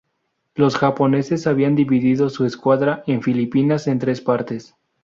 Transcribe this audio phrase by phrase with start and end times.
[0.55, 4.75] Los japoneses habían dividido su escuadra en Filipinas en tres partes.